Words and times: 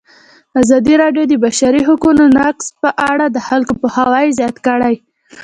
ازادي 0.61 0.93
راډیو 1.03 1.23
د 1.27 1.29
د 1.37 1.41
بشري 1.45 1.81
حقونو 1.89 2.23
نقض 2.37 2.65
په 2.81 2.89
اړه 3.11 3.25
د 3.29 3.37
خلکو 3.47 3.73
پوهاوی 3.81 4.27
زیات 4.39 4.57
کړی. 4.67 4.95